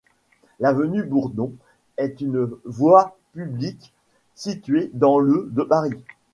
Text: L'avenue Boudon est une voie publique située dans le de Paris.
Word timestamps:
L'avenue 0.59 1.03
Boudon 1.03 1.53
est 1.97 2.21
une 2.21 2.49
voie 2.65 3.19
publique 3.33 3.93
située 4.33 4.89
dans 4.95 5.19
le 5.19 5.47
de 5.51 5.61
Paris. 5.61 6.03